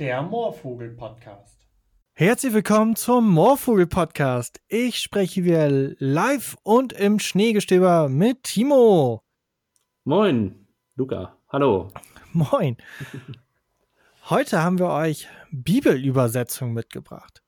der 0.00 0.22
Moorvogel-Podcast. 0.22 1.68
Herzlich 2.14 2.54
willkommen 2.54 2.96
zum 2.96 3.28
Moorvogel-Podcast. 3.34 4.58
Ich 4.66 4.98
spreche 4.98 5.44
wieder 5.44 5.68
live 5.68 6.56
und 6.62 6.94
im 6.94 7.18
Schneegestöber 7.18 8.08
mit 8.08 8.44
Timo. 8.44 9.22
Moin, 10.04 10.66
Luca. 10.96 11.36
Hallo. 11.50 11.92
Moin. 12.32 12.78
Heute 14.30 14.62
haben 14.62 14.78
wir 14.78 14.88
euch 14.88 15.28
Bibelübersetzungen 15.50 16.72
mitgebracht. 16.72 17.42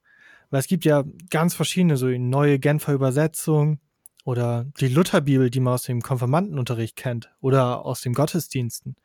Weil 0.50 0.61
es 0.61 0.66
gibt 0.66 0.84
ja 0.84 1.05
ganz 1.30 1.55
verschiedene, 1.55 1.96
so 1.96 2.09
neue 2.09 2.59
Genfer 2.59 2.93
Übersetzungen 2.93 3.80
oder 4.27 4.66
die 4.79 4.89
Lutherbibel, 4.89 5.48
die 5.48 5.61
man 5.61 5.73
aus 5.73 5.84
dem 5.84 6.03
Konfirmandenunterricht 6.03 6.96
kennt 6.96 7.30
oder 7.41 7.87
aus 7.87 8.03
den 8.03 8.12
Gottesdiensten 8.12 8.96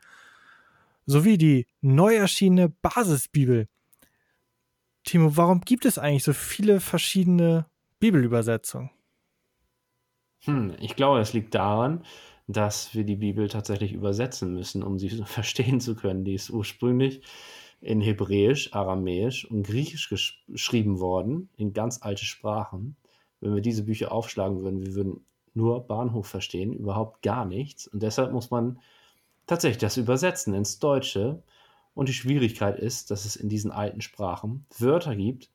sowie 1.07 1.37
die 1.37 1.65
neu 1.81 2.13
erschienene 2.15 2.69
Basisbibel. 2.69 3.67
Timo, 5.03 5.35
warum 5.35 5.61
gibt 5.61 5.85
es 5.85 5.97
eigentlich 5.97 6.23
so 6.23 6.33
viele 6.33 6.79
verschiedene 6.79 7.65
Bibelübersetzungen? 7.99 8.91
Hm, 10.41 10.75
ich 10.79 10.95
glaube, 10.95 11.19
es 11.19 11.33
liegt 11.33 11.55
daran, 11.55 12.03
dass 12.47 12.93
wir 12.93 13.03
die 13.03 13.15
Bibel 13.15 13.47
tatsächlich 13.47 13.93
übersetzen 13.93 14.53
müssen, 14.53 14.83
um 14.83 14.99
sie 14.99 15.09
verstehen 15.25 15.79
zu 15.79 15.95
können. 15.95 16.25
Die 16.25 16.35
ist 16.35 16.49
ursprünglich 16.49 17.21
in 17.79 18.01
Hebräisch, 18.01 18.73
Aramäisch 18.73 19.45
und 19.45 19.63
Griechisch 19.63 20.09
geschrieben 20.09 20.99
worden, 20.99 21.49
in 21.55 21.73
ganz 21.73 22.01
alte 22.01 22.25
Sprachen. 22.25 22.97
Wenn 23.39 23.53
wir 23.53 23.61
diese 23.61 23.83
Bücher 23.83 24.11
aufschlagen 24.11 24.61
würden, 24.61 24.85
wir 24.85 24.95
würden 24.95 25.25
nur 25.53 25.87
Bahnhof 25.87 26.27
verstehen, 26.27 26.73
überhaupt 26.73 27.21
gar 27.21 27.45
nichts. 27.45 27.87
Und 27.87 28.03
deshalb 28.03 28.31
muss 28.31 28.51
man 28.51 28.79
tatsächlich 29.47 29.79
das 29.79 29.97
Übersetzen 29.97 30.53
ins 30.53 30.79
Deutsche. 30.79 31.41
Und 31.93 32.09
die 32.09 32.13
Schwierigkeit 32.13 32.77
ist, 32.77 33.09
dass 33.09 33.25
es 33.25 33.35
in 33.35 33.49
diesen 33.49 33.71
alten 33.71 34.01
Sprachen 34.01 34.67
Wörter 34.77 35.15
gibt, 35.15 35.49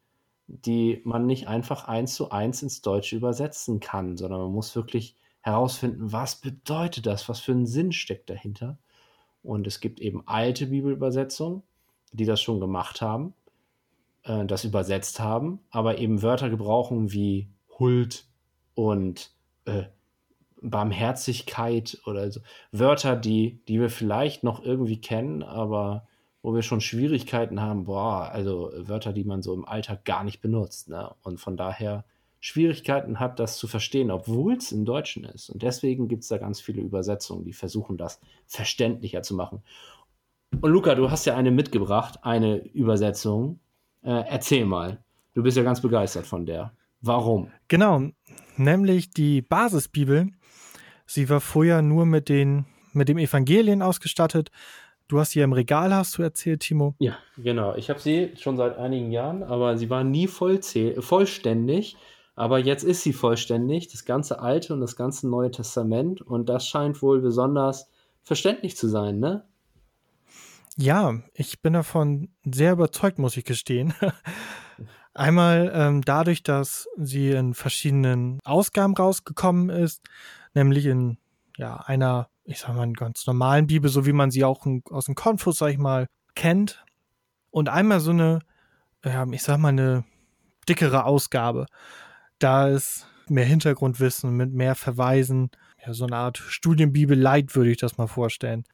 die 0.49 1.01
man 1.05 1.27
nicht 1.27 1.47
einfach 1.47 1.87
eins 1.87 2.15
zu 2.15 2.31
eins 2.31 2.63
ins 2.63 2.83
Deutsche 2.83 3.15
übersetzen 3.15 3.79
kann, 3.79 4.17
sondern 4.17 4.41
man 4.41 4.53
muss 4.53 4.75
wirklich 4.75 5.17
herausfinden, 5.41 6.13
was 6.13 6.37
bedeutet 6.37 7.07
das, 7.07 7.29
was 7.29 7.41
für 7.41 7.53
einen 7.53 7.67
Sinn 7.67 7.93
steckt 7.93 8.29
dahinter. 8.29 8.79
Und 9.43 9.67
es 9.67 9.81
gibt 9.81 10.01
eben 10.01 10.27
alte 10.27 10.67
Bibelübersetzungen, 10.67 11.63
die 12.13 12.25
das 12.25 12.41
schon 12.41 12.61
gemacht 12.61 13.01
haben, 13.01 13.35
äh, 14.25 14.45
das 14.45 14.65
übersetzt 14.65 15.21
haben, 15.21 15.61
aber 15.71 15.99
eben 15.99 16.23
Wörter 16.23 16.51
gebrauchen 16.51 17.13
wie 17.13 17.49
Huld 17.79 18.27
und 18.75 19.31
äh, 19.65 19.85
Barmherzigkeit 20.63 21.99
oder 22.07 22.31
so. 22.31 22.41
Wörter, 22.71 23.17
die, 23.17 23.61
die 23.69 23.81
wir 23.81 23.91
vielleicht 23.91 24.45
noch 24.45 24.65
irgendwie 24.65 25.01
kennen, 25.01 25.43
aber 25.43 26.07
wo 26.43 26.55
wir 26.55 26.63
schon 26.63 26.81
Schwierigkeiten 26.81 27.61
haben, 27.61 27.85
boah, 27.85 28.31
also 28.33 28.73
Wörter, 28.77 29.13
die 29.13 29.25
man 29.25 29.43
so 29.43 29.55
im 29.55 29.65
Alltag 29.65 30.05
gar 30.05 30.25
nicht 30.25 30.41
benutzt. 30.41 30.89
Ne? 30.89 31.15
Und 31.23 31.39
von 31.39 31.57
daher 31.57 32.05
Schwierigkeiten 32.41 33.21
hat, 33.21 33.39
das 33.39 33.57
zu 33.57 33.69
verstehen, 33.69 34.11
obwohl 34.11 34.55
es 34.55 34.73
im 34.73 34.85
Deutschen 34.85 35.25
ist. 35.25 35.49
Und 35.49 35.63
deswegen 35.63 36.09
gibt 36.09 36.25
es 36.25 36.29
da 36.29 36.39
ganz 36.39 36.61
viele 36.61 36.83
Übersetzungen, 36.83 37.45
die 37.45 37.53
versuchen, 37.53 37.97
das 37.97 38.21
verständlicher 38.47 39.23
zu 39.23 39.35
machen. 39.35 39.63
Und 40.61 40.71
Luca, 40.71 40.97
du 40.97 41.11
hast 41.11 41.25
ja 41.25 41.37
eine 41.37 41.53
mitgebracht, 41.53 42.19
eine 42.23 42.57
Übersetzung. 42.57 43.61
Äh, 44.03 44.25
erzähl 44.29 44.65
mal. 44.65 45.03
Du 45.35 45.43
bist 45.45 45.57
ja 45.57 45.63
ganz 45.63 45.81
begeistert 45.81 46.27
von 46.27 46.45
der. 46.45 46.73
Warum? 47.01 47.51
Genau, 47.69 48.11
nämlich 48.57 49.11
die 49.11 49.43
Basisbibel 49.43 50.33
Sie 51.13 51.29
war 51.29 51.43
vorher 51.43 51.83
nur 51.83 52.07
mit 52.07 52.31
den 52.31 52.65
mit 52.95 53.07
dem 53.07 53.19
Evangelien 53.19 53.83
ausgestattet. 53.83 54.51
Du 55.09 55.21
hast 55.21 55.33
sie 55.33 55.41
im 55.41 55.53
Regal, 55.53 55.95
hast 55.95 56.17
du 56.17 56.23
erzählt, 56.23 56.61
Timo? 56.61 56.95
Ja, 57.01 57.19
genau. 57.37 57.75
Ich 57.75 57.91
habe 57.91 58.01
sie 58.01 58.33
schon 58.39 58.57
seit 58.57 58.79
einigen 58.79 59.11
Jahren, 59.11 59.43
aber 59.43 59.77
sie 59.77 59.91
war 59.91 60.05
nie 60.05 60.27
vollständig. 60.27 61.97
Aber 62.35 62.59
jetzt 62.59 62.83
ist 62.83 63.03
sie 63.03 63.13
vollständig, 63.13 63.89
das 63.89 64.07
ganze 64.07 64.41
Alte 64.41 64.73
und 64.73 64.81
das 64.81 64.97
ganze 64.97 65.29
Neue 65.29 65.51
Testament. 65.51 66.23
Und 66.23 66.49
das 66.49 66.67
scheint 66.67 67.03
wohl 67.03 67.21
besonders 67.21 67.91
verständlich 68.23 68.75
zu 68.79 68.89
sein, 68.89 69.19
ne? 69.19 69.45
Ja, 70.79 71.21
ich 71.35 71.61
bin 71.61 71.75
davon 71.75 72.31
sehr 72.43 72.73
überzeugt, 72.73 73.19
muss 73.19 73.37
ich 73.37 73.45
gestehen. 73.45 73.93
Einmal 75.13 75.71
ähm, 75.75 76.01
dadurch, 76.01 76.43
dass 76.43 76.89
sie 76.97 77.33
in 77.33 77.53
verschiedenen 77.53 78.41
Ausgaben 78.45 78.95
rausgekommen 78.95 79.69
ist, 79.69 80.01
nämlich 80.55 80.87
in 80.87 81.19
ja, 81.57 81.77
einer, 81.77 82.29
ich 82.45 82.61
sag 82.61 82.75
mal, 82.75 82.91
ganz 82.93 83.27
normalen 83.27 83.67
Bibel, 83.67 83.91
so 83.91 84.07
wie 84.07 84.13
man 84.13 84.31
sie 84.31 84.45
auch 84.45 84.67
aus 84.91 85.07
dem 85.07 85.15
Konfus, 85.15 85.59
sag 85.59 85.71
ich 85.71 85.79
mal, 85.79 86.07
kennt. 86.35 86.85
Und 87.51 87.69
einmal 87.69 88.01
so 88.01 88.11
eine, 88.11 88.41
ich 89.31 89.43
sag 89.43 89.59
mal, 89.59 89.69
eine 89.69 90.05
dickere 90.69 91.05
Ausgabe. 91.05 91.67
Da 92.39 92.69
ist 92.69 93.07
mehr 93.29 93.45
Hintergrundwissen 93.45 94.37
mit 94.37 94.53
mehr 94.53 94.75
Verweisen, 94.75 95.51
ja, 95.85 95.93
so 95.93 96.07
eine 96.07 96.17
Art 96.17 96.39
Studienbibel 96.39 97.19
Light, 97.19 97.55
würde 97.55 97.71
ich 97.71 97.79
das 97.79 97.99
mal 97.99 98.07
vorstellen. 98.07 98.65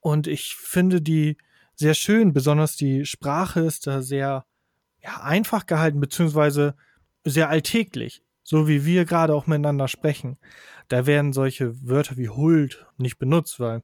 Und 0.00 0.26
ich 0.26 0.54
finde 0.54 1.00
die 1.00 1.36
sehr 1.74 1.94
schön, 1.94 2.32
besonders 2.32 2.76
die 2.76 3.06
Sprache 3.06 3.60
ist 3.60 3.86
da 3.86 4.02
sehr 4.02 4.44
ja, 5.02 5.22
einfach 5.22 5.66
gehalten, 5.66 6.00
beziehungsweise 6.00 6.74
sehr 7.24 7.48
alltäglich 7.48 8.22
so 8.42 8.68
wie 8.68 8.84
wir 8.84 9.04
gerade 9.04 9.34
auch 9.34 9.46
miteinander 9.46 9.88
sprechen, 9.88 10.38
da 10.88 11.06
werden 11.06 11.32
solche 11.32 11.86
Wörter 11.88 12.16
wie 12.16 12.28
Huld 12.28 12.86
nicht 12.98 13.18
benutzt, 13.18 13.60
weil 13.60 13.82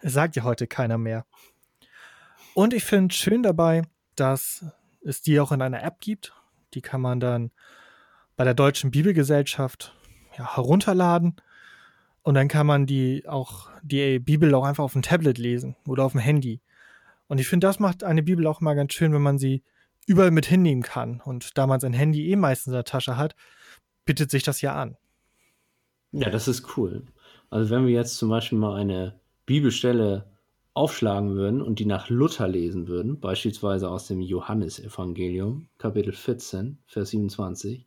es 0.00 0.12
sagt 0.12 0.36
ja 0.36 0.44
heute 0.44 0.66
keiner 0.66 0.98
mehr. 0.98 1.26
Und 2.54 2.74
ich 2.74 2.84
finde 2.84 3.14
schön 3.14 3.42
dabei, 3.42 3.82
dass 4.16 4.64
es 5.04 5.22
die 5.22 5.38
auch 5.40 5.52
in 5.52 5.62
einer 5.62 5.82
App 5.82 6.00
gibt. 6.00 6.34
Die 6.74 6.80
kann 6.80 7.00
man 7.00 7.20
dann 7.20 7.50
bei 8.36 8.44
der 8.44 8.54
Deutschen 8.54 8.90
Bibelgesellschaft 8.90 9.94
ja, 10.36 10.56
herunterladen. 10.56 11.36
Und 12.22 12.34
dann 12.34 12.48
kann 12.48 12.66
man 12.66 12.86
die 12.86 13.26
auch, 13.26 13.70
die 13.82 14.18
Bibel 14.18 14.54
auch 14.54 14.64
einfach 14.64 14.84
auf 14.84 14.92
dem 14.92 15.02
Tablet 15.02 15.38
lesen 15.38 15.76
oder 15.86 16.04
auf 16.04 16.12
dem 16.12 16.20
Handy. 16.20 16.60
Und 17.26 17.38
ich 17.38 17.48
finde, 17.48 17.66
das 17.66 17.78
macht 17.78 18.04
eine 18.04 18.22
Bibel 18.22 18.46
auch 18.46 18.60
mal 18.60 18.74
ganz 18.74 18.92
schön, 18.94 19.12
wenn 19.12 19.22
man 19.22 19.38
sie 19.38 19.62
überall 20.06 20.30
mit 20.30 20.46
hinnehmen 20.46 20.82
kann. 20.82 21.20
Und 21.20 21.56
da 21.58 21.66
man 21.66 21.80
sein 21.80 21.92
Handy 21.92 22.30
eh 22.30 22.36
meistens 22.36 22.68
in 22.68 22.72
der 22.74 22.84
Tasche 22.84 23.16
hat, 23.16 23.34
bietet 24.08 24.30
sich 24.30 24.42
das 24.42 24.62
ja 24.62 24.74
an. 24.74 24.96
Ja, 26.12 26.30
das 26.30 26.48
ist 26.48 26.78
cool. 26.78 27.02
Also 27.50 27.68
wenn 27.68 27.86
wir 27.86 27.92
jetzt 27.92 28.16
zum 28.16 28.30
Beispiel 28.30 28.56
mal 28.56 28.74
eine 28.74 29.20
Bibelstelle 29.44 30.24
aufschlagen 30.72 31.34
würden 31.34 31.60
und 31.60 31.78
die 31.78 31.84
nach 31.84 32.08
Luther 32.08 32.48
lesen 32.48 32.88
würden, 32.88 33.20
beispielsweise 33.20 33.90
aus 33.90 34.06
dem 34.06 34.22
Johannesevangelium, 34.22 35.68
Kapitel 35.76 36.14
14, 36.14 36.78
Vers 36.86 37.10
27, 37.10 37.84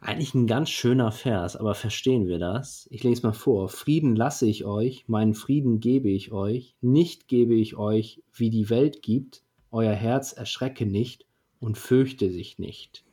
eigentlich 0.00 0.34
ein 0.34 0.48
ganz 0.48 0.68
schöner 0.70 1.12
Vers, 1.12 1.54
aber 1.54 1.76
verstehen 1.76 2.26
wir 2.26 2.40
das? 2.40 2.88
Ich 2.90 3.04
lese 3.04 3.22
mal 3.24 3.32
vor. 3.32 3.68
Frieden 3.68 4.16
lasse 4.16 4.46
ich 4.46 4.64
euch, 4.64 5.04
meinen 5.06 5.34
Frieden 5.34 5.78
gebe 5.78 6.08
ich 6.08 6.32
euch, 6.32 6.74
nicht 6.80 7.28
gebe 7.28 7.54
ich 7.54 7.76
euch, 7.76 8.20
wie 8.32 8.50
die 8.50 8.68
Welt 8.68 9.02
gibt, 9.02 9.44
euer 9.70 9.94
Herz 9.94 10.32
erschrecke 10.32 10.86
nicht 10.86 11.24
und 11.60 11.78
fürchte 11.78 12.32
sich 12.32 12.58
nicht. 12.58 13.04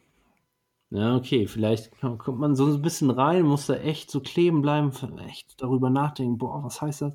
Ja, 0.92 1.16
okay, 1.16 1.48
vielleicht 1.48 1.92
kommt 2.00 2.40
man 2.40 2.56
so 2.56 2.68
ein 2.68 2.82
bisschen 2.82 3.10
rein, 3.10 3.44
muss 3.44 3.66
da 3.66 3.76
echt 3.76 4.12
so 4.12 4.20
kleben 4.22 4.62
bleiben, 4.62 4.92
echt 5.28 5.62
darüber 5.62 5.90
nachdenken, 5.90 6.38
boah, 6.38 6.64
was 6.64 6.82
heißt 6.82 7.02
das? 7.02 7.14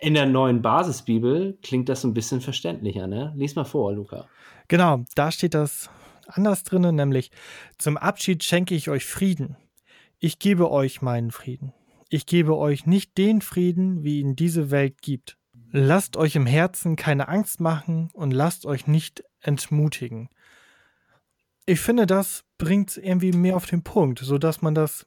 In 0.00 0.14
der 0.14 0.26
neuen 0.26 0.62
Basisbibel 0.62 1.58
klingt 1.62 1.88
das 1.88 2.04
ein 2.04 2.14
bisschen 2.14 2.40
verständlicher, 2.40 3.06
ne? 3.06 3.32
Lies 3.36 3.56
mal 3.56 3.64
vor, 3.64 3.92
Luca. 3.92 4.26
Genau, 4.68 5.04
da 5.14 5.30
steht 5.32 5.54
das 5.54 5.90
anders 6.26 6.62
drinnen, 6.64 6.94
nämlich 6.94 7.30
zum 7.78 7.96
Abschied 7.96 8.44
schenke 8.44 8.74
ich 8.74 8.90
euch 8.90 9.06
Frieden. 9.06 9.56
Ich 10.18 10.38
gebe 10.38 10.70
euch 10.70 11.00
meinen 11.00 11.30
Frieden. 11.30 11.72
Ich 12.10 12.26
gebe 12.26 12.56
euch 12.56 12.86
nicht 12.86 13.16
den 13.18 13.40
Frieden, 13.40 14.02
wie 14.02 14.20
ihn 14.20 14.36
diese 14.36 14.70
Welt 14.70 15.02
gibt. 15.02 15.36
Lasst 15.70 16.16
euch 16.16 16.36
im 16.36 16.46
Herzen 16.46 16.96
keine 16.96 17.28
Angst 17.28 17.60
machen 17.60 18.10
und 18.12 18.32
lasst 18.32 18.66
euch 18.66 18.86
nicht 18.86 19.24
entmutigen 19.40 20.28
ich 21.68 21.80
finde, 21.80 22.06
das 22.06 22.44
bringt 22.56 22.96
irgendwie 22.96 23.32
mehr 23.32 23.54
auf 23.54 23.66
den 23.66 23.82
Punkt, 23.82 24.20
sodass 24.20 24.62
man 24.62 24.74
das 24.74 25.06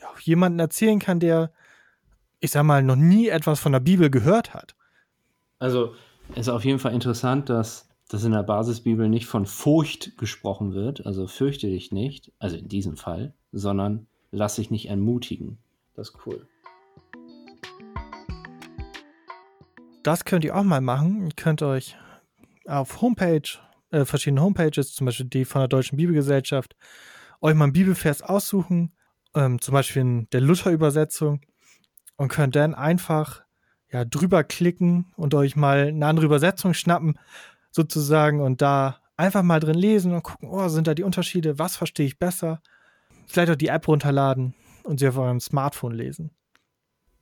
ja, 0.00 0.08
jemandem 0.20 0.60
erzählen 0.60 0.98
kann, 0.98 1.18
der, 1.18 1.50
ich 2.40 2.50
sag 2.50 2.64
mal, 2.64 2.82
noch 2.82 2.96
nie 2.96 3.28
etwas 3.28 3.58
von 3.58 3.72
der 3.72 3.80
Bibel 3.80 4.10
gehört 4.10 4.52
hat. 4.52 4.76
Also, 5.58 5.94
es 6.32 6.40
ist 6.40 6.48
auf 6.50 6.64
jeden 6.64 6.78
Fall 6.78 6.92
interessant, 6.92 7.48
dass, 7.48 7.88
dass 8.10 8.22
in 8.22 8.32
der 8.32 8.42
Basisbibel 8.42 9.08
nicht 9.08 9.24
von 9.24 9.46
Furcht 9.46 10.18
gesprochen 10.18 10.74
wird, 10.74 11.06
also 11.06 11.26
fürchte 11.26 11.68
dich 11.68 11.90
nicht, 11.90 12.32
also 12.38 12.56
in 12.56 12.68
diesem 12.68 12.98
Fall, 12.98 13.32
sondern 13.52 14.06
lass 14.30 14.56
dich 14.56 14.70
nicht 14.70 14.90
entmutigen. 14.90 15.56
Das 15.94 16.10
ist 16.10 16.18
cool. 16.26 16.46
Das 20.02 20.26
könnt 20.26 20.44
ihr 20.44 20.54
auch 20.54 20.64
mal 20.64 20.82
machen. 20.82 21.24
Ihr 21.24 21.34
könnt 21.34 21.62
euch 21.62 21.96
auf 22.66 23.00
Homepage 23.00 23.58
äh, 23.90 24.04
verschiedenen 24.04 24.42
Homepages, 24.42 24.94
zum 24.94 25.06
Beispiel 25.06 25.26
die 25.26 25.44
von 25.44 25.62
der 25.62 25.68
Deutschen 25.68 25.96
Bibelgesellschaft, 25.96 26.76
euch 27.40 27.54
mal 27.54 27.64
einen 27.64 27.72
Bibelvers 27.72 28.22
aussuchen, 28.22 28.94
ähm, 29.34 29.60
zum 29.60 29.74
Beispiel 29.74 30.02
in 30.02 30.30
der 30.30 30.40
Luther-Übersetzung 30.40 31.40
und 32.16 32.28
könnt 32.28 32.56
dann 32.56 32.74
einfach 32.74 33.42
ja, 33.90 34.04
drüber 34.04 34.44
klicken 34.44 35.12
und 35.16 35.34
euch 35.34 35.56
mal 35.56 35.88
eine 35.88 36.06
andere 36.06 36.26
Übersetzung 36.26 36.74
schnappen, 36.74 37.18
sozusagen 37.70 38.40
und 38.40 38.60
da 38.60 39.00
einfach 39.16 39.42
mal 39.42 39.60
drin 39.60 39.76
lesen 39.76 40.12
und 40.12 40.22
gucken, 40.22 40.48
oh, 40.50 40.68
sind 40.68 40.86
da 40.86 40.94
die 40.94 41.02
Unterschiede, 41.02 41.58
was 41.58 41.76
verstehe 41.76 42.06
ich 42.06 42.18
besser? 42.18 42.60
Vielleicht 43.26 43.50
auch 43.50 43.56
die 43.56 43.68
App 43.68 43.88
runterladen 43.88 44.54
und 44.84 45.00
sie 45.00 45.08
auf 45.08 45.18
eurem 45.18 45.40
Smartphone 45.40 45.92
lesen. 45.92 46.30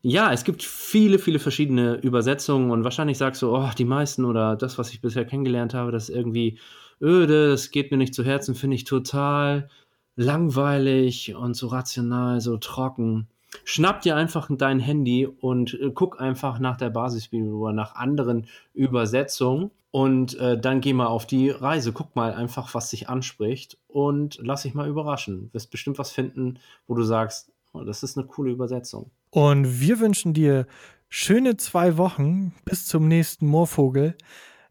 Ja, 0.03 0.33
es 0.33 0.45
gibt 0.45 0.63
viele, 0.63 1.19
viele 1.19 1.39
verschiedene 1.39 1.95
Übersetzungen 1.97 2.71
und 2.71 2.85
wahrscheinlich 2.85 3.19
sagst 3.19 3.43
du, 3.43 3.55
oh, 3.57 3.71
die 3.77 3.85
meisten 3.85 4.25
oder 4.25 4.57
das, 4.57 4.79
was 4.79 4.91
ich 4.93 5.01
bisher 5.01 5.25
kennengelernt 5.25 5.75
habe, 5.75 5.91
das 5.91 6.09
ist 6.09 6.15
irgendwie 6.15 6.59
öde, 7.01 7.51
das 7.51 7.71
geht 7.71 7.91
mir 7.91 7.97
nicht 7.97 8.15
zu 8.15 8.25
Herzen, 8.25 8.55
finde 8.55 8.77
ich 8.77 8.85
total 8.85 9.69
langweilig 10.17 11.35
und 11.35 11.55
so 11.55 11.69
rational, 11.69 12.41
so 12.41 12.57
trocken. 12.57 13.29
Schnapp 13.65 14.01
dir 14.03 14.17
einfach 14.17 14.49
dein 14.51 14.81
Handy 14.81 15.27
und 15.27 15.75
äh, 15.75 15.91
guck 15.93 16.21
einfach 16.21 16.59
nach 16.59 16.77
der 16.77 16.91
Basisbibel 16.91 17.53
oder 17.53 17.73
nach 17.73 17.95
anderen 17.95 18.47
Übersetzungen 18.75 19.71
und 19.91 20.39
äh, 20.39 20.61
dann 20.61 20.81
geh 20.81 20.93
mal 20.93 21.07
auf 21.07 21.27
die 21.27 21.51
Reise. 21.51 21.93
Guck 21.93 22.17
mal 22.17 22.35
einfach, 22.35 22.75
was 22.75 22.91
dich 22.91 23.09
anspricht 23.09 23.79
und 23.89 24.39
lass 24.43 24.63
dich 24.63 24.75
mal 24.75 24.89
überraschen. 24.89 25.49
Du 25.49 25.55
wirst 25.55 25.71
bestimmt 25.71 25.99
was 25.99 26.13
finden, 26.13 26.59
wo 26.87 26.95
du 26.95 27.03
sagst, 27.03 27.53
oh, 27.73 27.81
das 27.81 28.03
ist 28.03 28.19
eine 28.19 28.27
coole 28.27 28.53
Übersetzung. 28.53 29.11
Und 29.37 29.83
wir 29.83 30.01
wünschen 30.01 30.33
dir 30.33 30.67
schöne 31.11 31.59
zwei 31.59 31.99
Wochen 31.99 32.55
bis 32.65 32.87
zum 32.87 33.07
nächsten 33.07 33.47
Moorvogel, 33.47 34.17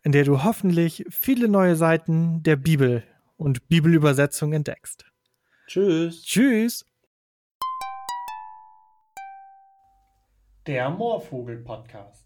in 0.02 0.12
der 0.12 0.24
du 0.24 0.44
hoffentlich 0.44 1.06
viele 1.12 1.48
neue 1.48 1.76
Seiten 1.76 2.42
der 2.42 2.56
Bibel 2.56 3.04
und 3.38 3.70
Bibelübersetzung 3.70 4.54
entdeckst. 4.54 5.06
Tschüss. 5.68 6.24
Tschüss. 6.24 6.84
Der 10.66 10.90
Moorvogel 10.90 11.58
Podcast. 11.58 12.25